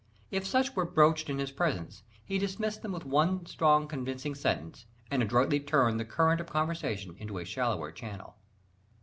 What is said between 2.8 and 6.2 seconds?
them with one strong convincing sentence, and adroitly turned the